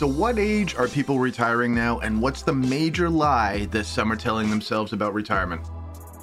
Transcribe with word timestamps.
So, 0.00 0.06
what 0.06 0.38
age 0.38 0.76
are 0.76 0.88
people 0.88 1.18
retiring 1.18 1.74
now, 1.74 1.98
and 1.98 2.22
what's 2.22 2.40
the 2.40 2.54
major 2.54 3.10
lie 3.10 3.66
that 3.66 3.84
some 3.84 4.10
are 4.10 4.16
telling 4.16 4.48
themselves 4.48 4.94
about 4.94 5.12
retirement? 5.12 5.60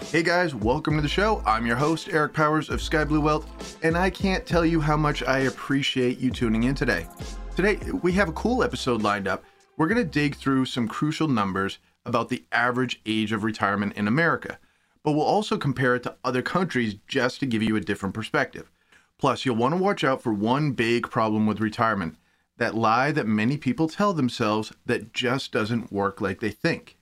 Hey 0.06 0.24
guys, 0.24 0.56
welcome 0.56 0.96
to 0.96 1.02
the 1.04 1.08
show. 1.08 1.44
I'm 1.46 1.68
your 1.68 1.76
host, 1.76 2.10
Eric 2.10 2.34
Powers 2.34 2.72
of 2.72 2.82
Sky 2.82 3.04
Blue 3.04 3.22
Wealth, 3.22 3.78
and 3.84 3.96
I 3.96 4.10
can't 4.10 4.48
tell 4.48 4.66
you 4.66 4.82
how 4.82 4.98
much 4.98 5.22
I 5.22 5.42
appreciate 5.42 6.18
you 6.18 6.32
tuning 6.32 6.64
in 6.64 6.74
today. 6.74 7.06
Today, 7.56 7.78
we 8.02 8.14
have 8.14 8.30
a 8.30 8.32
cool 8.32 8.64
episode 8.64 9.04
lined 9.04 9.28
up. 9.28 9.44
We're 9.78 9.86
going 9.86 10.04
to 10.04 10.12
dig 10.12 10.38
through 10.38 10.66
some 10.66 10.88
crucial 10.88 11.28
numbers 11.28 11.78
about 12.04 12.30
the 12.30 12.46
average 12.52 13.00
age 13.06 13.32
of 13.32 13.44
retirement 13.44 13.94
in 13.96 14.08
America, 14.08 14.58
but 15.04 15.12
we'll 15.12 15.22
also 15.22 15.56
compare 15.56 15.94
it 15.94 16.02
to 16.02 16.16
other 16.24 16.42
countries 16.42 16.96
just 17.08 17.40
to 17.42 17.46
give 17.46 17.62
you 17.62 17.76
a 17.76 17.82
different 17.82 18.16
perspective. 18.16 18.72
Plus, 19.20 19.46
you'll 19.46 19.56
want 19.56 19.76
to 19.76 19.84
watch 19.84 20.04
out 20.04 20.24
for 20.24 20.34
one 20.34 20.72
big 20.72 21.12
problem 21.12 21.46
with 21.46 21.60
retirement 21.60 22.18
that 22.58 22.76
lie 22.76 23.12
that 23.12 23.28
many 23.28 23.58
people 23.58 23.88
tell 23.88 24.14
themselves 24.14 24.74
that 24.86 25.14
just 25.14 25.52
doesn't 25.52 25.92
work 25.92 26.22
like 26.22 26.40
they 26.40 26.50
think. 26.50 26.98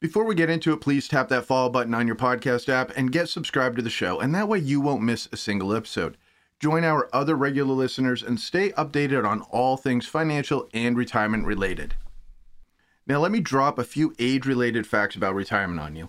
Before 0.00 0.24
we 0.24 0.34
get 0.34 0.50
into 0.50 0.72
it, 0.72 0.80
please 0.80 1.06
tap 1.06 1.28
that 1.28 1.44
follow 1.44 1.68
button 1.68 1.94
on 1.94 2.06
your 2.06 2.16
podcast 2.16 2.68
app 2.68 2.90
and 2.96 3.12
get 3.12 3.28
subscribed 3.28 3.76
to 3.76 3.82
the 3.82 3.90
show, 3.90 4.18
and 4.18 4.34
that 4.34 4.48
way 4.48 4.58
you 4.58 4.80
won't 4.80 5.02
miss 5.02 5.28
a 5.30 5.36
single 5.36 5.74
episode. 5.74 6.16
Join 6.58 6.84
our 6.84 7.08
other 7.12 7.36
regular 7.36 7.74
listeners 7.74 8.22
and 8.22 8.40
stay 8.40 8.70
updated 8.70 9.24
on 9.24 9.42
all 9.42 9.76
things 9.76 10.06
financial 10.06 10.68
and 10.74 10.96
retirement 10.96 11.46
related. 11.46 11.94
Now, 13.06 13.18
let 13.18 13.32
me 13.32 13.40
drop 13.40 13.78
a 13.78 13.84
few 13.84 14.14
age 14.18 14.46
related 14.46 14.86
facts 14.86 15.16
about 15.16 15.34
retirement 15.34 15.80
on 15.80 15.96
you. 15.96 16.08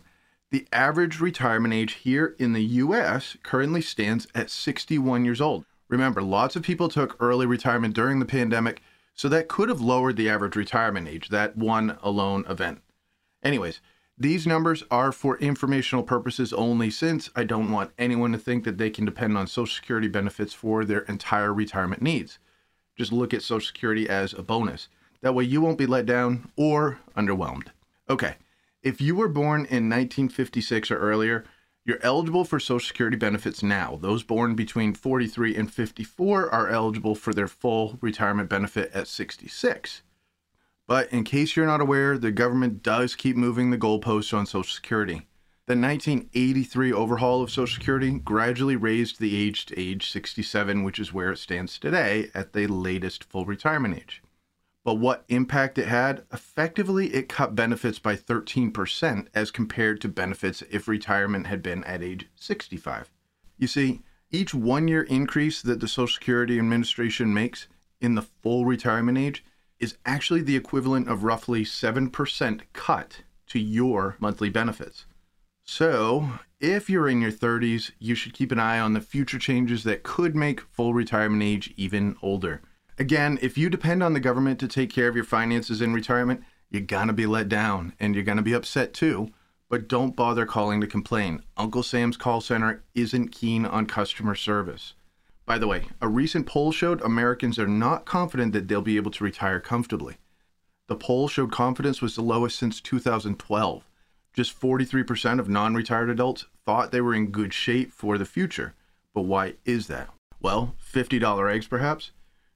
The 0.52 0.68
average 0.72 1.20
retirement 1.20 1.74
age 1.74 1.94
here 1.94 2.36
in 2.38 2.54
the 2.54 2.64
US 2.64 3.36
currently 3.42 3.82
stands 3.82 4.28
at 4.36 4.52
61 4.52 5.26
years 5.26 5.42
old. 5.42 5.66
Remember, 5.94 6.24
lots 6.24 6.56
of 6.56 6.64
people 6.64 6.90
took 6.90 7.16
early 7.20 7.46
retirement 7.46 7.94
during 7.94 8.18
the 8.18 8.26
pandemic, 8.26 8.82
so 9.14 9.30
that 9.30 9.48
could 9.48 9.70
have 9.70 9.80
lowered 9.80 10.18
the 10.18 10.28
average 10.28 10.56
retirement 10.56 11.08
age, 11.08 11.30
that 11.30 11.56
one 11.56 12.00
alone 12.02 12.44
event. 12.50 12.82
Anyways, 13.44 13.80
these 14.18 14.48
numbers 14.48 14.84
are 14.90 15.12
for 15.12 15.38
informational 15.38 16.02
purposes 16.02 16.52
only 16.52 16.90
since 16.90 17.30
I 17.36 17.44
don't 17.44 17.72
want 17.72 17.92
anyone 18.00 18.32
to 18.32 18.40
think 18.40 18.64
that 18.64 18.80
they 18.80 18.90
can 18.90 19.06
depend 19.06 19.38
on 19.38 19.46
Social 19.46 19.76
Security 19.76 20.08
benefits 20.08 20.52
for 20.52 20.84
their 20.84 21.02
entire 21.02 21.54
retirement 21.54 22.02
needs. 22.02 22.40
Just 22.98 23.12
look 23.12 23.32
at 23.32 23.44
Social 23.44 23.68
Security 23.68 24.10
as 24.10 24.34
a 24.34 24.42
bonus. 24.42 24.90
That 25.22 25.36
way 25.36 25.44
you 25.44 25.62
won't 25.62 25.78
be 25.78 25.86
let 25.86 26.08
down 26.08 26.52
or 26.58 27.02
underwhelmed. 27.16 27.68
Okay, 28.10 28.38
if 28.82 29.00
you 29.00 29.16
were 29.16 29.30
born 29.30 29.60
in 29.60 29.92
1956 29.92 30.90
or 30.90 30.98
earlier, 30.98 31.46
you're 31.86 32.00
eligible 32.02 32.46
for 32.46 32.60
Social 32.60 32.88
Security 32.88 33.18
benefits 33.18 33.62
now. 33.62 33.98
Those 34.02 34.24
born 34.24 34.56
between 34.56 34.94
43 34.94 35.56
and 35.56 35.72
54 35.72 36.50
are 36.54 36.70
eligible 36.70 37.14
for 37.14 37.34
their 37.34 37.48
full 37.48 37.98
retirement 38.00 38.50
benefit 38.50 38.92
at 38.94 39.08
66. 39.08 40.02
But 40.88 41.12
in 41.12 41.24
case 41.24 41.56
you're 41.56 41.66
not 41.66 41.82
aware, 41.82 42.18
the 42.18 42.32
government 42.32 42.84
does 42.84 43.16
keep 43.16 43.36
moving 43.36 43.70
the 43.70 43.78
goalposts 43.78 44.34
on 44.34 44.46
Social 44.46 44.64
Security. 44.64 45.28
The 45.66 45.78
1983 45.78 46.92
overhaul 46.92 47.42
of 47.42 47.50
Social 47.50 47.76
Security 47.76 48.12
gradually 48.20 48.76
raised 48.76 49.20
the 49.20 49.36
age 49.36 49.66
to 49.68 49.80
age 49.80 50.10
67, 50.10 50.84
which 50.84 51.00
is 51.00 51.14
where 51.14 51.32
it 51.32 51.38
stands 51.38 51.80
today 51.80 52.30
at 52.34 52.54
the 52.54 52.68
latest 52.68 53.24
full 53.26 53.46
retirement 53.46 53.98
age. 53.98 54.22
But 54.84 54.96
what 54.96 55.24
impact 55.30 55.78
it 55.78 55.88
had? 55.88 56.24
Effectively, 56.32 57.14
it 57.14 57.30
cut 57.30 57.56
benefits 57.56 58.00
by 58.00 58.16
13% 58.16 59.28
as 59.34 59.52
compared 59.52 60.02
to 60.02 60.10
benefits 60.10 60.62
if 60.70 60.88
retirement 60.88 61.48
had 61.48 61.64
been 61.64 61.84
at 61.86 62.04
age 62.04 62.28
65. 62.36 63.10
You 63.58 63.68
see, 63.68 64.02
each 64.30 64.54
one 64.54 64.88
year 64.88 65.04
increase 65.04 65.62
that 65.62 65.80
the 65.80 65.88
Social 65.88 66.14
Security 66.14 66.60
Administration 66.60 67.34
makes 67.34 67.68
in 68.02 68.16
the 68.16 68.22
full 68.22 68.66
retirement 68.66 69.18
age 69.18 69.46
is 69.80 69.98
actually 70.06 70.42
the 70.42 70.56
equivalent 70.56 71.08
of 71.08 71.24
roughly 71.24 71.64
7% 71.64 72.62
cut 72.74 73.22
to 73.48 73.60
your 73.60 74.18
monthly 74.20 74.50
benefits. 74.50 75.06
So, 75.64 76.30
if 76.60 76.90
you're 76.90 77.08
in 77.08 77.22
your 77.22 77.32
30s, 77.32 77.92
you 78.00 78.16
should 78.16 78.34
keep 78.34 78.52
an 78.52 78.60
eye 78.60 78.80
on 78.80 78.94
the 78.94 79.02
future 79.02 79.40
changes 79.40 79.84
that 79.84 80.04
could 80.04 80.36
make 80.36 80.60
full 80.60 80.94
retirement 80.94 81.44
age 81.44 81.74
even 81.78 82.18
older. 82.22 82.62
Again, 83.00 83.40
if 83.42 83.58
you 83.58 83.70
depend 83.70 84.04
on 84.04 84.14
the 84.14 84.20
government 84.20 84.60
to 84.60 84.68
take 84.68 84.92
care 84.92 85.08
of 85.08 85.16
your 85.16 85.24
finances 85.24 85.82
in 85.82 85.94
retirement, 85.94 86.44
you're 86.70 86.82
gonna 86.82 87.14
be 87.14 87.26
let 87.26 87.50
down 87.50 87.94
and 88.00 88.14
you're 88.14 88.24
gonna 88.24 88.42
be 88.42 88.54
upset 88.54 88.94
too. 88.94 89.30
But 89.70 89.88
don't 89.88 90.16
bother 90.16 90.46
calling 90.46 90.82
to 90.82 90.88
complain. 90.88 91.42
Uncle 91.58 91.82
Sam's 91.82 92.18
call 92.18 92.42
center 92.42 92.84
isn't 92.94 93.32
keen 93.32 93.66
on 93.66 93.88
customer 93.88 94.36
service. 94.36 94.94
By 95.46 95.58
the 95.58 95.68
way, 95.68 95.88
a 96.00 96.08
recent 96.08 96.46
poll 96.46 96.72
showed 96.72 97.02
Americans 97.02 97.58
are 97.58 97.68
not 97.68 98.06
confident 98.06 98.54
that 98.54 98.68
they'll 98.68 98.82
be 98.82 98.98
able 98.98 99.12
to 99.12 99.24
retire 99.24 99.60
comfortably. 99.60 100.18
The 100.88 100.96
poll 100.96 101.28
showed 101.28 101.52
confidence 101.52 102.02
was 102.02 102.16
the 102.16 102.22
lowest 102.22 102.58
since 102.60 102.80
2012. 102.80 103.90
Just 104.34 104.60
43% 104.60 105.40
of 105.40 105.50
non 105.50 105.74
retired 105.74 106.10
adults 106.10 106.46
thought 106.66 106.92
they 106.92 107.02
were 107.02 107.14
in 107.16 107.32
good 107.32 107.54
shape 107.54 107.92
for 107.92 108.18
the 108.18 108.26
future. 108.26 108.74
But 109.14 109.24
why 109.24 109.56
is 109.66 109.88
that? 109.88 110.10
Well, 110.42 110.76
$50 110.80 111.54
eggs 111.54 111.68
perhaps? 111.68 112.12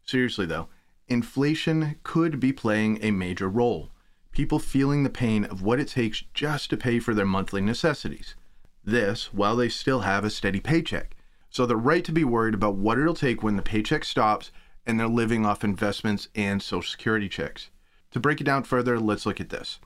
Seriously, 0.07 0.45
though, 0.45 0.69
inflation 1.09 1.97
could 2.03 2.39
be 2.39 2.53
playing 2.53 2.99
a 3.01 3.11
major 3.11 3.49
role. 3.49 3.91
People 4.31 4.57
feeling 4.57 5.03
the 5.03 5.09
pain 5.09 5.43
of 5.43 5.61
what 5.61 5.81
it 5.81 5.89
takes 5.89 6.23
just 6.33 6.69
to 6.69 6.77
pay 6.77 6.99
for 6.99 7.13
their 7.13 7.25
monthly 7.25 7.59
necessities. 7.59 8.35
This 8.85 9.33
while 9.33 9.57
they 9.57 9.67
still 9.67 10.01
have 10.01 10.23
a 10.23 10.29
steady 10.29 10.61
paycheck. 10.61 11.17
So 11.49 11.65
they're 11.65 11.75
right 11.75 12.05
to 12.05 12.13
be 12.13 12.23
worried 12.23 12.53
about 12.53 12.75
what 12.75 12.97
it'll 12.97 13.13
take 13.13 13.43
when 13.43 13.57
the 13.57 13.61
paycheck 13.61 14.05
stops 14.05 14.51
and 14.85 14.97
they're 14.97 15.07
living 15.07 15.45
off 15.45 15.65
investments 15.65 16.29
and 16.35 16.61
Social 16.61 16.89
Security 16.89 17.27
checks. 17.27 17.69
To 18.11 18.19
break 18.19 18.39
it 18.39 18.45
down 18.45 18.63
further, 18.63 18.97
let's 18.99 19.25
look 19.25 19.41
at 19.41 19.49
this. 19.49 19.79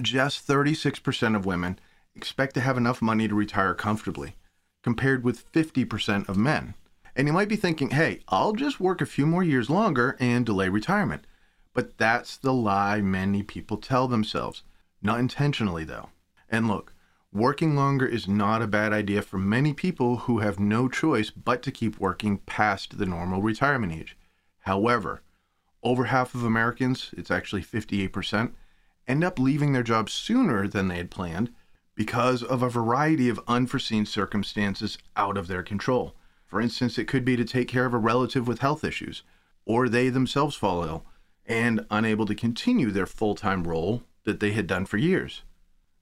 Just 0.00 0.46
36% 0.46 1.36
of 1.36 1.44
women 1.44 1.78
expect 2.14 2.54
to 2.54 2.60
have 2.60 2.78
enough 2.78 3.02
money 3.02 3.28
to 3.28 3.34
retire 3.34 3.74
comfortably, 3.74 4.36
compared 4.82 5.22
with 5.22 5.50
50% 5.52 6.28
of 6.28 6.38
men. 6.38 6.74
And 7.16 7.26
you 7.26 7.32
might 7.32 7.48
be 7.48 7.56
thinking, 7.56 7.90
hey, 7.90 8.20
I'll 8.28 8.52
just 8.52 8.78
work 8.78 9.00
a 9.00 9.06
few 9.06 9.24
more 9.26 9.42
years 9.42 9.70
longer 9.70 10.18
and 10.20 10.44
delay 10.44 10.68
retirement. 10.68 11.26
But 11.72 11.96
that's 11.96 12.36
the 12.36 12.52
lie 12.52 13.00
many 13.00 13.42
people 13.42 13.78
tell 13.78 14.06
themselves. 14.06 14.62
Not 15.00 15.18
intentionally, 15.18 15.84
though. 15.84 16.10
And 16.50 16.68
look, 16.68 16.92
working 17.32 17.74
longer 17.74 18.06
is 18.06 18.28
not 18.28 18.60
a 18.60 18.66
bad 18.66 18.92
idea 18.92 19.22
for 19.22 19.38
many 19.38 19.72
people 19.72 20.16
who 20.18 20.40
have 20.40 20.60
no 20.60 20.88
choice 20.90 21.30
but 21.30 21.62
to 21.62 21.72
keep 21.72 21.98
working 21.98 22.38
past 22.38 22.98
the 22.98 23.06
normal 23.06 23.40
retirement 23.40 23.94
age. 23.94 24.16
However, 24.60 25.22
over 25.82 26.04
half 26.06 26.34
of 26.34 26.44
Americans, 26.44 27.14
it's 27.16 27.30
actually 27.30 27.62
58%, 27.62 28.52
end 29.08 29.24
up 29.24 29.38
leaving 29.38 29.72
their 29.72 29.82
jobs 29.82 30.12
sooner 30.12 30.68
than 30.68 30.88
they 30.88 30.96
had 30.96 31.10
planned 31.10 31.50
because 31.94 32.42
of 32.42 32.62
a 32.62 32.68
variety 32.68 33.30
of 33.30 33.40
unforeseen 33.48 34.04
circumstances 34.04 34.98
out 35.16 35.38
of 35.38 35.46
their 35.46 35.62
control. 35.62 36.14
For 36.46 36.60
instance, 36.60 36.96
it 36.96 37.08
could 37.08 37.24
be 37.24 37.36
to 37.36 37.44
take 37.44 37.68
care 37.68 37.86
of 37.86 37.94
a 37.94 37.98
relative 37.98 38.46
with 38.46 38.60
health 38.60 38.84
issues, 38.84 39.22
or 39.64 39.88
they 39.88 40.08
themselves 40.08 40.54
fall 40.54 40.84
ill 40.84 41.04
and 41.44 41.84
unable 41.90 42.26
to 42.26 42.34
continue 42.34 42.90
their 42.90 43.06
full 43.06 43.34
time 43.34 43.64
role 43.64 44.04
that 44.24 44.40
they 44.40 44.52
had 44.52 44.66
done 44.66 44.86
for 44.86 44.96
years. 44.96 45.42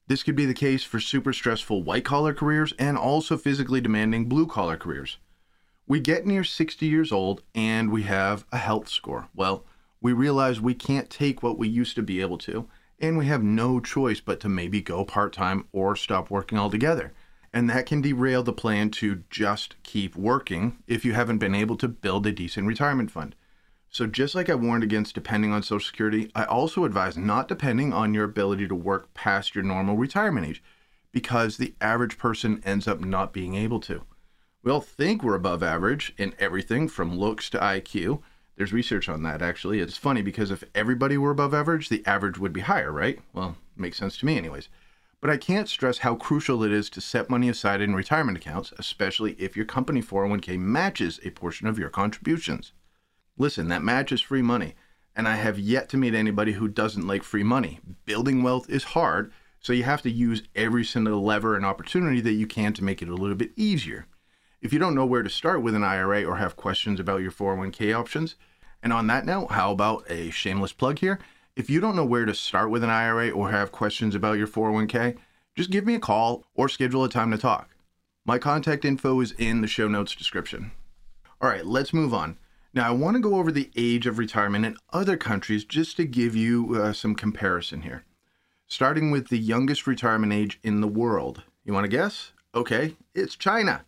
This 0.06 0.22
could 0.22 0.36
be 0.36 0.44
the 0.44 0.54
case 0.54 0.84
for 0.84 1.00
super 1.00 1.32
stressful 1.32 1.82
white 1.82 2.04
collar 2.04 2.34
careers 2.34 2.74
and 2.78 2.98
also 2.98 3.38
physically 3.38 3.80
demanding 3.80 4.28
blue 4.28 4.46
collar 4.46 4.76
careers. 4.76 5.18
We 5.86 6.00
get 6.00 6.26
near 6.26 6.44
60 6.44 6.86
years 6.86 7.10
old 7.10 7.42
and 7.54 7.90
we 7.90 8.02
have 8.02 8.44
a 8.52 8.58
health 8.58 8.88
score. 8.88 9.28
Well, 9.34 9.64
we 10.00 10.12
realize 10.12 10.60
we 10.60 10.74
can't 10.74 11.08
take 11.08 11.42
what 11.42 11.58
we 11.58 11.68
used 11.68 11.96
to 11.96 12.02
be 12.02 12.20
able 12.20 12.36
to, 12.38 12.68
and 12.98 13.16
we 13.16 13.26
have 13.26 13.42
no 13.42 13.80
choice 13.80 14.20
but 14.20 14.40
to 14.40 14.48
maybe 14.48 14.82
go 14.82 15.04
part 15.04 15.32
time 15.32 15.66
or 15.72 15.96
stop 15.96 16.30
working 16.30 16.58
altogether 16.58 17.14
and 17.54 17.70
that 17.70 17.86
can 17.86 18.02
derail 18.02 18.42
the 18.42 18.52
plan 18.52 18.90
to 18.90 19.22
just 19.30 19.80
keep 19.84 20.16
working 20.16 20.76
if 20.88 21.04
you 21.04 21.12
haven't 21.12 21.38
been 21.38 21.54
able 21.54 21.76
to 21.76 21.86
build 21.86 22.26
a 22.26 22.32
decent 22.32 22.66
retirement 22.66 23.12
fund. 23.12 23.36
So, 23.88 24.08
just 24.08 24.34
like 24.34 24.50
I 24.50 24.56
warned 24.56 24.82
against 24.82 25.14
depending 25.14 25.52
on 25.52 25.62
Social 25.62 25.86
Security, 25.86 26.32
I 26.34 26.44
also 26.44 26.84
advise 26.84 27.16
not 27.16 27.46
depending 27.46 27.92
on 27.92 28.12
your 28.12 28.24
ability 28.24 28.66
to 28.66 28.74
work 28.74 29.14
past 29.14 29.54
your 29.54 29.62
normal 29.62 29.96
retirement 29.96 30.48
age 30.48 30.64
because 31.12 31.56
the 31.56 31.74
average 31.80 32.18
person 32.18 32.60
ends 32.64 32.88
up 32.88 32.98
not 32.98 33.32
being 33.32 33.54
able 33.54 33.78
to. 33.82 34.02
We 34.64 34.72
all 34.72 34.80
think 34.80 35.22
we're 35.22 35.36
above 35.36 35.62
average 35.62 36.12
in 36.18 36.34
everything 36.40 36.88
from 36.88 37.16
looks 37.16 37.48
to 37.50 37.58
IQ. 37.58 38.20
There's 38.56 38.72
research 38.72 39.08
on 39.08 39.22
that 39.22 39.42
actually. 39.42 39.78
It's 39.78 39.96
funny 39.96 40.22
because 40.22 40.50
if 40.50 40.64
everybody 40.74 41.16
were 41.16 41.30
above 41.30 41.54
average, 41.54 41.88
the 41.88 42.04
average 42.04 42.36
would 42.36 42.52
be 42.52 42.62
higher, 42.62 42.90
right? 42.90 43.20
Well, 43.32 43.56
makes 43.76 43.98
sense 43.98 44.18
to 44.18 44.26
me, 44.26 44.36
anyways. 44.36 44.68
But 45.24 45.32
I 45.32 45.38
can't 45.38 45.70
stress 45.70 45.96
how 45.96 46.16
crucial 46.16 46.62
it 46.64 46.70
is 46.70 46.90
to 46.90 47.00
set 47.00 47.30
money 47.30 47.48
aside 47.48 47.80
in 47.80 47.94
retirement 47.94 48.36
accounts, 48.36 48.74
especially 48.78 49.32
if 49.38 49.56
your 49.56 49.64
company 49.64 50.02
401k 50.02 50.58
matches 50.58 51.18
a 51.24 51.30
portion 51.30 51.66
of 51.66 51.78
your 51.78 51.88
contributions. 51.88 52.74
Listen, 53.38 53.68
that 53.68 53.82
matches 53.82 54.20
free 54.20 54.42
money, 54.42 54.74
and 55.16 55.26
I 55.26 55.36
have 55.36 55.58
yet 55.58 55.88
to 55.88 55.96
meet 55.96 56.12
anybody 56.12 56.52
who 56.52 56.68
doesn't 56.68 57.06
like 57.06 57.22
free 57.22 57.42
money. 57.42 57.80
Building 58.04 58.42
wealth 58.42 58.68
is 58.68 58.84
hard, 58.84 59.32
so 59.60 59.72
you 59.72 59.84
have 59.84 60.02
to 60.02 60.10
use 60.10 60.42
every 60.54 60.84
single 60.84 61.24
lever 61.24 61.56
and 61.56 61.64
opportunity 61.64 62.20
that 62.20 62.32
you 62.32 62.46
can 62.46 62.74
to 62.74 62.84
make 62.84 63.00
it 63.00 63.08
a 63.08 63.14
little 63.14 63.34
bit 63.34 63.52
easier. 63.56 64.06
If 64.60 64.74
you 64.74 64.78
don't 64.78 64.94
know 64.94 65.06
where 65.06 65.22
to 65.22 65.30
start 65.30 65.62
with 65.62 65.74
an 65.74 65.82
IRA 65.82 66.24
or 66.24 66.36
have 66.36 66.54
questions 66.54 67.00
about 67.00 67.22
your 67.22 67.32
401k 67.32 67.98
options, 67.98 68.36
And 68.82 68.92
on 68.92 69.06
that 69.06 69.24
note, 69.24 69.52
how 69.52 69.72
about 69.72 70.04
a 70.10 70.28
shameless 70.28 70.74
plug 70.74 70.98
here? 70.98 71.18
If 71.56 71.70
you 71.70 71.78
don't 71.78 71.94
know 71.94 72.04
where 72.04 72.24
to 72.24 72.34
start 72.34 72.70
with 72.70 72.82
an 72.82 72.90
IRA 72.90 73.30
or 73.30 73.52
have 73.52 73.70
questions 73.70 74.16
about 74.16 74.38
your 74.38 74.48
401k, 74.48 75.16
just 75.54 75.70
give 75.70 75.86
me 75.86 75.94
a 75.94 76.00
call 76.00 76.44
or 76.56 76.68
schedule 76.68 77.04
a 77.04 77.08
time 77.08 77.30
to 77.30 77.38
talk. 77.38 77.76
My 78.24 78.38
contact 78.38 78.84
info 78.84 79.20
is 79.20 79.30
in 79.38 79.60
the 79.60 79.68
show 79.68 79.86
notes 79.86 80.16
description. 80.16 80.72
All 81.40 81.48
right, 81.48 81.64
let's 81.64 81.94
move 81.94 82.12
on. 82.12 82.38
Now, 82.72 82.88
I 82.88 82.90
want 82.90 83.14
to 83.14 83.20
go 83.20 83.36
over 83.36 83.52
the 83.52 83.70
age 83.76 84.04
of 84.08 84.18
retirement 84.18 84.66
in 84.66 84.76
other 84.92 85.16
countries 85.16 85.64
just 85.64 85.96
to 85.98 86.04
give 86.04 86.34
you 86.34 86.74
uh, 86.74 86.92
some 86.92 87.14
comparison 87.14 87.82
here. 87.82 88.04
Starting 88.66 89.12
with 89.12 89.28
the 89.28 89.38
youngest 89.38 89.86
retirement 89.86 90.32
age 90.32 90.58
in 90.64 90.80
the 90.80 90.88
world. 90.88 91.44
You 91.64 91.72
want 91.72 91.84
to 91.84 91.88
guess? 91.88 92.32
Okay, 92.52 92.96
it's 93.14 93.36
China. 93.36 93.84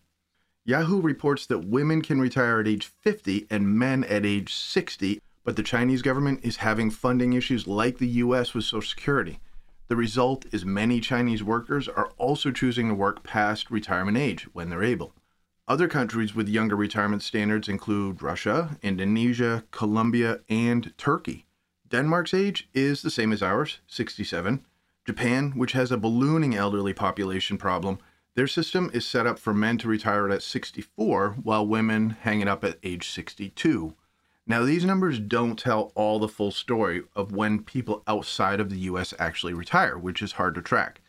Yahoo 0.64 1.00
reports 1.00 1.46
that 1.46 1.66
women 1.66 2.00
can 2.00 2.20
retire 2.20 2.60
at 2.60 2.68
age 2.68 2.86
50 2.86 3.48
and 3.50 3.76
men 3.76 4.04
at 4.04 4.24
age 4.24 4.54
60, 4.54 5.20
but 5.46 5.54
the 5.54 5.62
Chinese 5.62 6.02
government 6.02 6.40
is 6.42 6.56
having 6.56 6.90
funding 6.90 7.32
issues 7.32 7.68
like 7.68 7.98
the 7.98 8.08
US 8.24 8.52
with 8.52 8.64
Social 8.64 8.82
Security. 8.82 9.38
The 9.86 9.94
result 9.94 10.44
is 10.50 10.64
many 10.64 10.98
Chinese 11.00 11.40
workers 11.40 11.86
are 11.86 12.10
also 12.18 12.50
choosing 12.50 12.88
to 12.88 12.94
work 12.94 13.22
past 13.22 13.70
retirement 13.70 14.18
age 14.18 14.48
when 14.52 14.70
they're 14.70 14.82
able. 14.82 15.14
Other 15.68 15.86
countries 15.86 16.34
with 16.34 16.48
younger 16.48 16.74
retirement 16.74 17.22
standards 17.22 17.68
include 17.68 18.22
Russia, 18.22 18.76
Indonesia, 18.82 19.62
Colombia, 19.70 20.40
and 20.48 20.92
Turkey. 20.98 21.46
Denmark's 21.88 22.34
age 22.34 22.68
is 22.74 23.02
the 23.02 23.10
same 23.10 23.32
as 23.32 23.40
ours, 23.40 23.78
67. 23.86 24.66
Japan, 25.06 25.52
which 25.52 25.72
has 25.72 25.92
a 25.92 25.96
ballooning 25.96 26.56
elderly 26.56 26.92
population 26.92 27.56
problem, 27.56 28.00
their 28.34 28.48
system 28.48 28.90
is 28.92 29.06
set 29.06 29.28
up 29.28 29.38
for 29.38 29.54
men 29.54 29.78
to 29.78 29.86
retire 29.86 30.28
at 30.28 30.42
64 30.42 31.36
while 31.44 31.64
women 31.64 32.16
hang 32.22 32.40
it 32.40 32.48
up 32.48 32.64
at 32.64 32.78
age 32.82 33.08
62. 33.08 33.94
Now, 34.46 34.64
these 34.64 34.84
numbers 34.84 35.18
don't 35.18 35.58
tell 35.58 35.92
all 35.94 36.18
the 36.18 36.28
full 36.28 36.52
story 36.52 37.02
of 37.14 37.32
when 37.32 37.62
people 37.62 38.02
outside 38.06 38.60
of 38.60 38.70
the 38.70 38.78
US 38.90 39.12
actually 39.18 39.54
retire, 39.54 39.98
which 39.98 40.22
is 40.22 40.32
hard 40.32 40.54
to 40.54 40.62
track. 40.62 41.00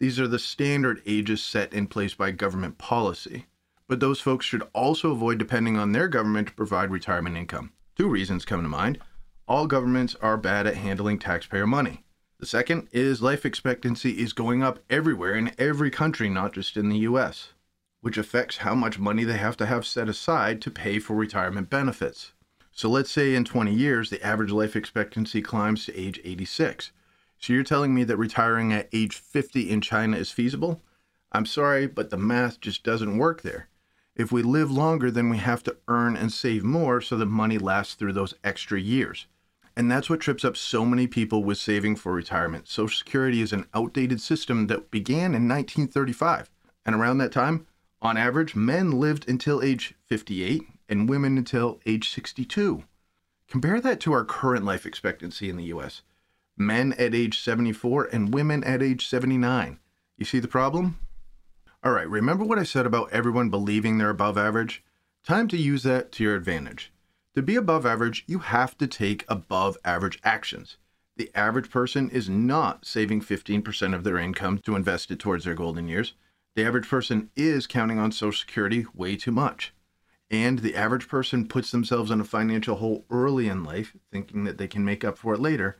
These 0.00 0.18
are 0.18 0.28
the 0.28 0.38
standard 0.38 1.00
ages 1.06 1.42
set 1.42 1.72
in 1.72 1.86
place 1.86 2.14
by 2.14 2.32
government 2.32 2.78
policy 2.78 3.46
but 3.86 4.00
those 4.00 4.20
folks 4.20 4.46
should 4.46 4.62
also 4.72 5.12
avoid 5.12 5.38
depending 5.38 5.76
on 5.76 5.92
their 5.92 6.08
government 6.08 6.48
to 6.48 6.54
provide 6.54 6.90
retirement 6.90 7.36
income. 7.36 7.72
Two 7.96 8.08
reasons 8.08 8.44
come 8.44 8.62
to 8.62 8.68
mind. 8.68 8.98
All 9.46 9.66
governments 9.66 10.16
are 10.20 10.36
bad 10.36 10.66
at 10.66 10.76
handling 10.76 11.18
taxpayer 11.18 11.66
money. 11.66 12.04
The 12.40 12.46
second 12.46 12.88
is 12.92 13.22
life 13.22 13.44
expectancy 13.44 14.20
is 14.20 14.32
going 14.32 14.62
up 14.62 14.80
everywhere 14.90 15.34
in 15.34 15.52
every 15.58 15.90
country, 15.90 16.28
not 16.28 16.52
just 16.52 16.76
in 16.76 16.88
the 16.88 16.98
US, 16.98 17.52
which 18.00 18.18
affects 18.18 18.58
how 18.58 18.74
much 18.74 18.98
money 18.98 19.24
they 19.24 19.36
have 19.36 19.56
to 19.58 19.66
have 19.66 19.86
set 19.86 20.08
aside 20.08 20.60
to 20.62 20.70
pay 20.70 20.98
for 20.98 21.14
retirement 21.14 21.70
benefits. 21.70 22.32
So 22.76 22.90
let's 22.90 23.10
say 23.10 23.36
in 23.36 23.44
20 23.44 23.72
years, 23.72 24.10
the 24.10 24.20
average 24.20 24.50
life 24.50 24.74
expectancy 24.74 25.40
climbs 25.40 25.86
to 25.86 25.96
age 25.96 26.20
86. 26.24 26.90
So 27.38 27.52
you're 27.52 27.62
telling 27.62 27.94
me 27.94 28.02
that 28.02 28.16
retiring 28.16 28.72
at 28.72 28.88
age 28.92 29.14
50 29.14 29.70
in 29.70 29.80
China 29.80 30.16
is 30.16 30.32
feasible? 30.32 30.82
I'm 31.30 31.46
sorry, 31.46 31.86
but 31.86 32.10
the 32.10 32.16
math 32.16 32.60
just 32.60 32.82
doesn't 32.82 33.16
work 33.16 33.42
there. 33.42 33.68
If 34.16 34.32
we 34.32 34.42
live 34.42 34.72
longer, 34.72 35.12
then 35.12 35.30
we 35.30 35.38
have 35.38 35.62
to 35.64 35.76
earn 35.86 36.16
and 36.16 36.32
save 36.32 36.64
more 36.64 37.00
so 37.00 37.16
the 37.16 37.26
money 37.26 37.58
lasts 37.58 37.94
through 37.94 38.12
those 38.12 38.34
extra 38.42 38.80
years. 38.80 39.28
And 39.76 39.88
that's 39.88 40.10
what 40.10 40.20
trips 40.20 40.44
up 40.44 40.56
so 40.56 40.84
many 40.84 41.06
people 41.06 41.44
with 41.44 41.58
saving 41.58 41.94
for 41.96 42.12
retirement. 42.12 42.66
Social 42.66 42.96
Security 42.96 43.40
is 43.40 43.52
an 43.52 43.66
outdated 43.72 44.20
system 44.20 44.66
that 44.66 44.90
began 44.90 45.34
in 45.34 45.48
1935. 45.48 46.50
And 46.84 46.96
around 46.96 47.18
that 47.18 47.32
time, 47.32 47.68
on 48.02 48.16
average, 48.16 48.56
men 48.56 48.90
lived 48.90 49.28
until 49.28 49.62
age 49.62 49.94
58 50.06 50.62
and 50.88 51.08
women 51.08 51.38
until 51.38 51.80
age 51.86 52.10
62. 52.10 52.84
Compare 53.48 53.80
that 53.80 54.00
to 54.00 54.12
our 54.12 54.24
current 54.24 54.64
life 54.64 54.86
expectancy 54.86 55.48
in 55.48 55.56
the 55.56 55.64
US 55.64 56.02
men 56.56 56.92
at 56.94 57.14
age 57.14 57.40
74 57.40 58.08
and 58.12 58.32
women 58.32 58.62
at 58.64 58.82
age 58.82 59.06
79. 59.08 59.78
You 60.16 60.24
see 60.24 60.38
the 60.38 60.48
problem? 60.48 60.98
All 61.82 61.92
right, 61.92 62.08
remember 62.08 62.44
what 62.44 62.58
I 62.58 62.62
said 62.62 62.86
about 62.86 63.12
everyone 63.12 63.50
believing 63.50 63.98
they're 63.98 64.10
above 64.10 64.38
average? 64.38 64.82
Time 65.24 65.48
to 65.48 65.56
use 65.56 65.82
that 65.82 66.12
to 66.12 66.22
your 66.22 66.36
advantage. 66.36 66.92
To 67.34 67.42
be 67.42 67.56
above 67.56 67.84
average, 67.84 68.24
you 68.26 68.38
have 68.38 68.78
to 68.78 68.86
take 68.86 69.24
above 69.28 69.76
average 69.84 70.20
actions. 70.22 70.76
The 71.16 71.30
average 71.34 71.70
person 71.70 72.10
is 72.10 72.28
not 72.28 72.86
saving 72.86 73.20
15% 73.20 73.94
of 73.94 74.04
their 74.04 74.18
income 74.18 74.58
to 74.58 74.76
invest 74.76 75.10
it 75.10 75.18
towards 75.18 75.44
their 75.44 75.54
golden 75.54 75.88
years. 75.88 76.14
The 76.54 76.64
average 76.64 76.88
person 76.88 77.30
is 77.34 77.66
counting 77.66 77.98
on 77.98 78.12
Social 78.12 78.38
Security 78.38 78.86
way 78.94 79.16
too 79.16 79.32
much. 79.32 79.74
And 80.30 80.60
the 80.60 80.74
average 80.74 81.08
person 81.08 81.46
puts 81.46 81.70
themselves 81.70 82.10
in 82.10 82.20
a 82.20 82.24
financial 82.24 82.76
hole 82.76 83.04
early 83.10 83.48
in 83.48 83.62
life, 83.62 83.94
thinking 84.10 84.44
that 84.44 84.58
they 84.58 84.68
can 84.68 84.84
make 84.84 85.04
up 85.04 85.18
for 85.18 85.34
it 85.34 85.40
later, 85.40 85.78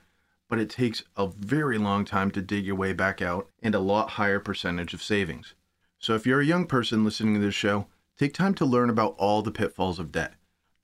but 0.48 0.58
it 0.58 0.70
takes 0.70 1.02
a 1.16 1.26
very 1.26 1.78
long 1.78 2.04
time 2.04 2.30
to 2.32 2.42
dig 2.42 2.64
your 2.66 2.76
way 2.76 2.92
back 2.92 3.22
out 3.22 3.48
and 3.62 3.74
a 3.74 3.80
lot 3.80 4.10
higher 4.10 4.38
percentage 4.38 4.94
of 4.94 5.02
savings. 5.02 5.54
So 5.98 6.14
if 6.14 6.26
you're 6.26 6.40
a 6.40 6.44
young 6.44 6.66
person 6.66 7.04
listening 7.04 7.34
to 7.34 7.40
this 7.40 7.54
show, 7.54 7.86
take 8.18 8.34
time 8.34 8.54
to 8.54 8.66
learn 8.66 8.90
about 8.90 9.14
all 9.18 9.42
the 9.42 9.50
pitfalls 9.50 9.98
of 9.98 10.12
debt. 10.12 10.34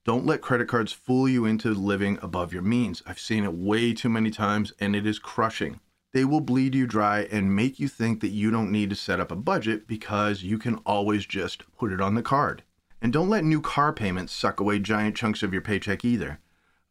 Don't 0.05 0.25
let 0.25 0.41
credit 0.41 0.67
cards 0.67 0.93
fool 0.93 1.29
you 1.29 1.45
into 1.45 1.75
living 1.75 2.19
above 2.23 2.55
your 2.55 2.63
means. 2.63 3.03
I've 3.07 3.21
seen 3.21 3.45
it 3.45 3.53
way 3.53 3.93
too 3.93 4.09
many 4.09 4.31
times 4.31 4.73
and 4.81 4.97
it 4.97 5.07
is 5.07 5.19
crushing. 5.19 5.79
They 6.13 6.25
will 6.25 6.41
bleed 6.41 6.75
you 6.75 6.87
dry 6.87 7.29
and 7.31 7.55
make 7.55 7.79
you 7.79 7.87
think 7.87 8.21
that 8.21 8.29
you 8.29 8.51
don't 8.51 8.73
need 8.73 8.91
to 8.91 8.97
set 8.97 9.21
up 9.21 9.31
a 9.31 9.37
budget 9.37 9.87
because 9.87 10.43
you 10.43 10.59
can 10.59 10.77
always 10.87 11.27
just 11.27 11.71
put 11.77 11.93
it 11.93 12.01
on 12.01 12.15
the 12.15 12.23
card. 12.23 12.65
And 13.03 13.13
don't 13.13 13.29
let 13.29 13.45
new 13.45 13.61
car 13.61 13.93
payments 13.93 14.33
suck 14.33 14.61
away 14.61 14.79
giant 14.79 15.17
chunks 15.17 15.43
of 15.43 15.53
your 15.53 15.63
paycheck 15.63 16.05
either. 16.05 16.39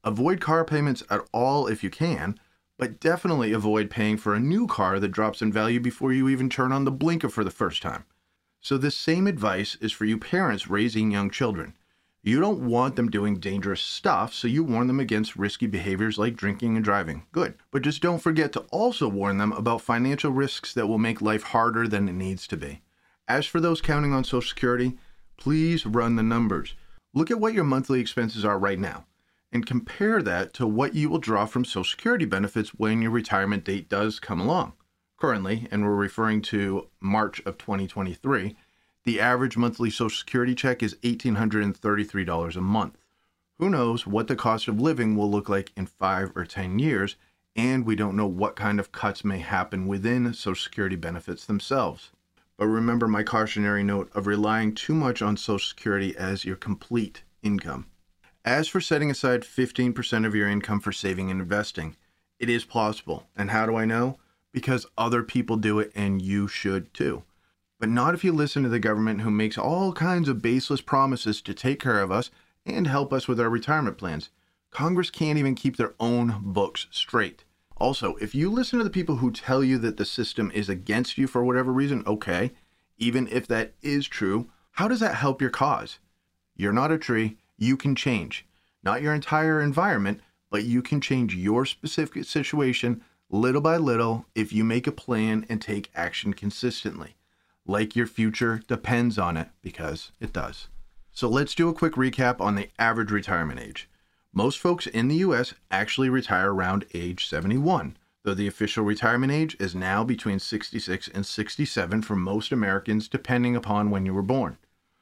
Avoid 0.03 0.41
car 0.41 0.65
payments 0.65 1.03
at 1.09 1.21
all 1.31 1.67
if 1.67 1.83
you 1.83 1.89
can, 1.89 2.39
but 2.77 2.99
definitely 2.99 3.51
avoid 3.51 3.89
paying 3.89 4.17
for 4.17 4.33
a 4.33 4.39
new 4.39 4.65
car 4.65 4.99
that 4.99 5.09
drops 5.09 5.41
in 5.41 5.51
value 5.51 5.79
before 5.79 6.13
you 6.13 6.29
even 6.29 6.49
turn 6.49 6.71
on 6.71 6.85
the 6.85 6.91
blinker 6.91 7.29
for 7.29 7.43
the 7.43 7.51
first 7.51 7.81
time. 7.81 8.05
So, 8.61 8.77
this 8.77 8.95
same 8.95 9.27
advice 9.27 9.77
is 9.81 9.91
for 9.91 10.05
you 10.05 10.17
parents 10.17 10.69
raising 10.69 11.11
young 11.11 11.29
children. 11.29 11.75
You 12.21 12.41
don't 12.41 12.67
want 12.67 12.97
them 12.97 13.09
doing 13.09 13.39
dangerous 13.39 13.81
stuff, 13.81 14.33
so 14.33 14.47
you 14.47 14.63
warn 14.63 14.87
them 14.87 14.99
against 14.99 15.37
risky 15.37 15.67
behaviors 15.67 16.17
like 16.17 16.35
drinking 16.35 16.75
and 16.75 16.83
driving. 16.83 17.23
Good. 17.31 17.55
But 17.71 17.81
just 17.81 18.01
don't 18.01 18.21
forget 18.21 18.51
to 18.53 18.65
also 18.71 19.07
warn 19.07 19.37
them 19.37 19.53
about 19.53 19.81
financial 19.81 20.31
risks 20.31 20.73
that 20.73 20.87
will 20.87 20.97
make 20.97 21.21
life 21.21 21.43
harder 21.43 21.87
than 21.87 22.09
it 22.09 22.13
needs 22.13 22.45
to 22.47 22.57
be. 22.57 22.81
As 23.27 23.45
for 23.45 23.61
those 23.61 23.79
counting 23.79 24.11
on 24.11 24.25
Social 24.25 24.49
Security, 24.49 24.97
please 25.39 25.85
run 25.85 26.15
the 26.15 26.23
numbers. 26.23 26.75
Look 27.13 27.31
at 27.31 27.39
what 27.39 27.53
your 27.53 27.63
monthly 27.63 27.99
expenses 27.99 28.45
are 28.45 28.59
right 28.59 28.79
now 28.79 29.05
and 29.51 29.65
compare 29.65 30.21
that 30.21 30.53
to 30.53 30.67
what 30.67 30.93
you 30.93 31.09
will 31.09 31.17
draw 31.17 31.45
from 31.45 31.65
Social 31.65 31.83
Security 31.83 32.25
benefits 32.25 32.69
when 32.75 33.01
your 33.01 33.11
retirement 33.11 33.63
date 33.63 33.89
does 33.89 34.19
come 34.19 34.39
along 34.39 34.73
currently, 35.19 35.67
and 35.69 35.83
we're 35.83 35.95
referring 35.95 36.41
to 36.41 36.87
March 36.99 37.41
of 37.45 37.57
2023, 37.57 38.55
the 39.03 39.19
average 39.19 39.57
monthly 39.57 39.89
Social 39.89 40.09
Security 40.09 40.55
check 40.55 40.81
is 40.81 40.95
$1,833 40.95 42.55
a 42.55 42.61
month. 42.61 42.97
Who 43.57 43.69
knows 43.69 44.07
what 44.07 44.27
the 44.27 44.35
cost 44.35 44.67
of 44.67 44.79
living 44.79 45.15
will 45.15 45.29
look 45.29 45.49
like 45.49 45.71
in 45.75 45.85
five 45.85 46.31
or 46.35 46.45
10 46.45 46.79
years, 46.79 47.15
and 47.55 47.85
we 47.85 47.95
don't 47.95 48.15
know 48.15 48.27
what 48.27 48.55
kind 48.55 48.79
of 48.79 48.91
cuts 48.91 49.25
may 49.25 49.39
happen 49.39 49.87
within 49.87 50.33
Social 50.33 50.63
Security 50.63 50.95
benefits 50.95 51.45
themselves. 51.45 52.11
But 52.59 52.67
remember 52.67 53.07
my 53.07 53.23
cautionary 53.23 53.83
note 53.83 54.11
of 54.13 54.27
relying 54.27 54.75
too 54.75 54.93
much 54.93 55.23
on 55.23 55.35
Social 55.35 55.67
Security 55.67 56.15
as 56.15 56.45
your 56.45 56.57
complete 56.57 57.23
income. 57.41 57.87
As 58.45 58.67
for 58.67 58.79
setting 58.79 59.09
aside 59.09 59.41
15% 59.41 60.27
of 60.27 60.35
your 60.35 60.47
income 60.47 60.79
for 60.79 60.91
saving 60.91 61.31
and 61.31 61.41
investing, 61.41 61.95
it 62.37 62.51
is 62.51 62.63
plausible. 62.63 63.27
And 63.35 63.49
how 63.49 63.65
do 63.65 63.75
I 63.75 63.85
know? 63.85 64.19
because 64.51 64.85
other 64.97 65.23
people 65.23 65.57
do 65.57 65.79
it 65.79 65.91
and 65.95 66.21
you 66.21 66.47
should 66.47 66.93
too. 66.93 67.23
But 67.79 67.89
not 67.89 68.13
if 68.13 68.23
you 68.23 68.31
listen 68.31 68.63
to 68.63 68.69
the 68.69 68.79
government 68.79 69.21
who 69.21 69.31
makes 69.31 69.57
all 69.57 69.93
kinds 69.93 70.27
of 70.27 70.41
baseless 70.41 70.81
promises 70.81 71.41
to 71.41 71.53
take 71.53 71.79
care 71.79 72.01
of 72.01 72.11
us 72.11 72.29
and 72.65 72.87
help 72.87 73.13
us 73.13 73.27
with 73.27 73.39
our 73.39 73.49
retirement 73.49 73.97
plans. 73.97 74.29
Congress 74.71 75.09
can't 75.09 75.39
even 75.39 75.55
keep 75.55 75.77
their 75.77 75.93
own 75.99 76.39
books 76.41 76.87
straight. 76.91 77.43
Also, 77.79 78.15
if 78.15 78.35
you 78.35 78.51
listen 78.51 78.77
to 78.77 78.83
the 78.83 78.89
people 78.89 79.17
who 79.17 79.31
tell 79.31 79.63
you 79.63 79.77
that 79.77 79.95
the 79.95 80.05
system 80.05 80.51
is 80.53 80.67
against 80.67 81.17
you 81.17 81.27
for 81.27 81.43
whatever 81.43 81.71
reason, 81.71 82.03
okay, 82.05 82.51
even 82.97 83.27
if 83.29 83.47
that 83.47 83.73
is 83.81 84.05
true, 84.05 84.49
how 84.73 84.87
does 84.87 84.99
that 84.99 85.15
help 85.15 85.41
your 85.41 85.49
cause? 85.49 85.99
You're 86.55 86.73
not 86.73 86.91
a 86.91 86.97
tree, 86.97 87.37
you 87.57 87.77
can 87.77 87.95
change. 87.95 88.45
Not 88.83 89.01
your 89.01 89.13
entire 89.13 89.61
environment, 89.61 90.19
but 90.49 90.65
you 90.65 90.81
can 90.81 90.99
change 90.99 91.35
your 91.35 91.65
specific 91.65 92.25
situation 92.25 93.01
little 93.29 93.61
by 93.61 93.77
little 93.77 94.25
if 94.35 94.51
you 94.51 94.63
make 94.65 94.87
a 94.87 94.91
plan 94.91 95.45
and 95.47 95.61
take 95.61 95.91
action 95.95 96.33
consistently. 96.33 97.15
Like 97.65 97.95
your 97.95 98.07
future 98.07 98.61
depends 98.67 99.17
on 99.17 99.37
it, 99.37 99.49
because 99.61 100.11
it 100.19 100.33
does. 100.33 100.67
So 101.11 101.29
let's 101.29 101.55
do 101.55 101.69
a 101.69 101.73
quick 101.73 101.93
recap 101.93 102.41
on 102.41 102.55
the 102.55 102.69
average 102.77 103.11
retirement 103.11 103.59
age. 103.59 103.87
Most 104.31 104.59
folks 104.59 104.87
in 104.87 105.07
the 105.07 105.17
US 105.17 105.53
actually 105.71 106.09
retire 106.09 106.53
around 106.53 106.85
age 106.93 107.27
71, 107.27 107.97
though 108.23 108.33
the 108.33 108.47
official 108.47 108.83
retirement 108.83 109.31
age 109.31 109.57
is 109.59 109.73
now 109.73 110.03
between 110.03 110.39
66 110.39 111.07
and 111.07 111.25
67 111.25 112.01
for 112.03 112.15
most 112.15 112.51
Americans, 112.51 113.07
depending 113.07 113.55
upon 113.55 113.89
when 113.89 114.05
you 114.05 114.13
were 114.13 114.21
born. 114.21 114.57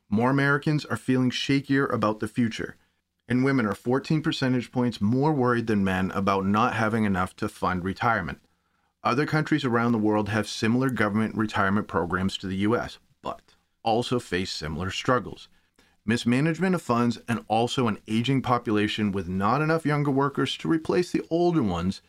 More 0.09 0.29
Americans 0.29 0.85
are 0.85 0.95
feeling 0.97 1.29
shakier 1.29 1.91
about 1.91 2.19
the 2.19 2.27
future. 2.27 2.77
and 3.27 3.43
women 3.43 3.65
are 3.65 3.75
14 3.75 4.21
percentage 4.21 4.71
points 4.71 5.01
more 5.01 5.33
worried 5.33 5.67
than 5.67 5.83
men 5.83 6.11
about 6.11 6.45
not 6.45 6.73
having 6.75 7.03
enough 7.03 7.35
to 7.35 7.49
fund 7.49 7.83
retirement. 7.83 8.39
Other 9.03 9.25
countries 9.25 9.65
around 9.65 9.91
the 9.91 9.97
world 9.97 10.29
have 10.29 10.47
similar 10.47 10.89
government 10.89 11.35
retirement 11.35 11.87
programs 11.87 12.37
to 12.37 12.47
the 12.47 12.57
US, 12.57 12.99
but 13.21 13.55
also 13.83 14.19
face 14.19 14.51
similar 14.51 14.91
struggles. 14.91 15.49
Mismanagement 16.09 16.73
of 16.73 16.81
funds 16.81 17.19
and 17.27 17.43
also 17.49 17.89
an 17.89 17.99
aging 18.07 18.41
population 18.41 19.11
with 19.11 19.27
not 19.27 19.61
enough 19.61 19.85
younger 19.85 20.09
workers 20.09 20.55
to 20.59 20.69
replace 20.69 21.11
the 21.11 21.21
older 21.29 21.61
ones 21.61 22.01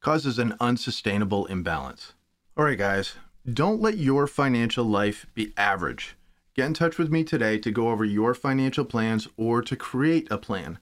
causes 0.00 0.40
an 0.40 0.56
unsustainable 0.58 1.46
imbalance. 1.46 2.14
All 2.56 2.64
right, 2.64 2.76
guys, 2.76 3.14
don't 3.50 3.80
let 3.80 3.96
your 3.96 4.26
financial 4.26 4.84
life 4.84 5.26
be 5.34 5.52
average. 5.56 6.16
Get 6.56 6.66
in 6.66 6.74
touch 6.74 6.98
with 6.98 7.12
me 7.12 7.22
today 7.22 7.58
to 7.58 7.70
go 7.70 7.90
over 7.90 8.04
your 8.04 8.34
financial 8.34 8.84
plans 8.84 9.28
or 9.36 9.62
to 9.62 9.76
create 9.76 10.26
a 10.32 10.38
plan. 10.38 10.80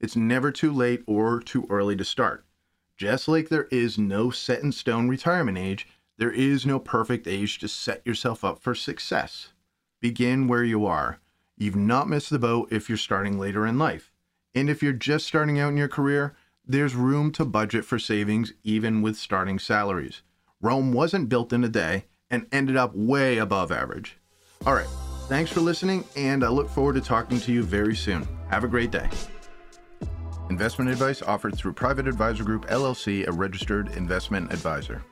It's 0.00 0.16
never 0.16 0.50
too 0.50 0.72
late 0.72 1.04
or 1.06 1.38
too 1.38 1.68
early 1.70 1.94
to 1.94 2.04
start. 2.04 2.44
Just 2.96 3.28
like 3.28 3.48
there 3.48 3.68
is 3.70 3.96
no 3.96 4.30
set 4.30 4.64
in 4.64 4.72
stone 4.72 5.08
retirement 5.08 5.56
age, 5.56 5.86
there 6.16 6.32
is 6.32 6.66
no 6.66 6.80
perfect 6.80 7.28
age 7.28 7.60
to 7.60 7.68
set 7.68 8.04
yourself 8.04 8.44
up 8.44 8.60
for 8.60 8.74
success. 8.74 9.50
Begin 10.00 10.48
where 10.48 10.64
you 10.64 10.84
are. 10.84 11.20
You've 11.60 11.74
not 11.74 12.08
missed 12.08 12.30
the 12.30 12.38
boat 12.38 12.68
if 12.70 12.88
you're 12.88 12.96
starting 12.96 13.36
later 13.36 13.66
in 13.66 13.78
life. 13.78 14.12
And 14.54 14.70
if 14.70 14.80
you're 14.80 14.92
just 14.92 15.26
starting 15.26 15.58
out 15.58 15.70
in 15.70 15.76
your 15.76 15.88
career, 15.88 16.36
there's 16.64 16.94
room 16.94 17.32
to 17.32 17.44
budget 17.44 17.84
for 17.84 17.98
savings 17.98 18.52
even 18.62 19.02
with 19.02 19.16
starting 19.16 19.58
salaries. 19.58 20.22
Rome 20.60 20.92
wasn't 20.92 21.28
built 21.28 21.52
in 21.52 21.64
a 21.64 21.68
day 21.68 22.04
and 22.30 22.46
ended 22.52 22.76
up 22.76 22.94
way 22.94 23.38
above 23.38 23.72
average. 23.72 24.18
All 24.66 24.74
right. 24.74 24.86
Thanks 25.26 25.50
for 25.50 25.60
listening, 25.60 26.04
and 26.16 26.44
I 26.44 26.48
look 26.48 26.70
forward 26.70 26.94
to 26.94 27.00
talking 27.00 27.40
to 27.40 27.52
you 27.52 27.64
very 27.64 27.96
soon. 27.96 28.26
Have 28.50 28.62
a 28.62 28.68
great 28.68 28.92
day. 28.92 29.10
Investment 30.50 30.90
advice 30.90 31.22
offered 31.22 31.56
through 31.56 31.72
Private 31.72 32.06
Advisor 32.06 32.44
Group 32.44 32.66
LLC, 32.68 33.26
a 33.26 33.32
registered 33.32 33.88
investment 33.96 34.52
advisor. 34.52 35.02